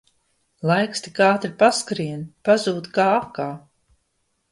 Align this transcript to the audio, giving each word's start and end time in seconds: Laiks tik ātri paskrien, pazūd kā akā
Laiks 0.69 1.01
tik 1.07 1.19
ātri 1.25 1.51
paskrien, 1.59 2.23
pazūd 2.49 2.89
kā 2.97 3.07
akā 3.19 3.47